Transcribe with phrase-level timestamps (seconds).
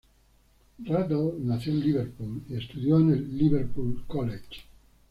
[0.83, 4.63] Rattle nació en Liverpool y estudió en el Liverpool College.